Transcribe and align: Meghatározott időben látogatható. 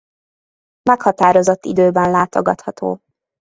Meghatározott 0.81 1.65
időben 1.65 2.11
látogatható. 2.11 3.01